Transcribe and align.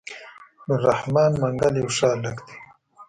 نور 0.65 0.79
رحمن 0.89 1.31
منګل 1.41 1.73
يو 1.81 1.89
ښه 1.95 2.07
هلک 2.13 2.37
دی. 2.45 2.55